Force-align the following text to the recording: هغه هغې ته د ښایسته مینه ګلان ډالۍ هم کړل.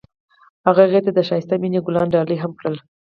هغه 0.67 0.81
هغې 0.85 0.99
ته 1.05 1.11
د 1.13 1.19
ښایسته 1.27 1.55
مینه 1.61 1.79
ګلان 1.85 2.07
ډالۍ 2.13 2.37
هم 2.39 2.51
کړل. 2.59 2.75